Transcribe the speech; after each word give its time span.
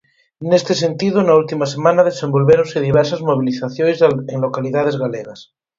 Neste 0.49 0.73
sentido, 0.83 1.17
na 1.21 1.33
última 1.41 1.65
semana 1.73 2.07
desenvolvéronse 2.09 2.85
diversas 2.87 3.21
mobilizacións 3.29 3.97
en 4.33 4.37
localidades 4.45 4.95
galegas. 5.03 5.39